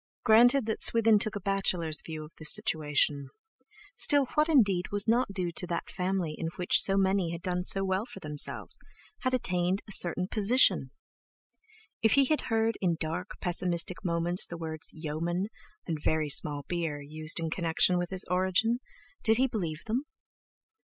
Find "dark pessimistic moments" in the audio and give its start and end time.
12.99-14.47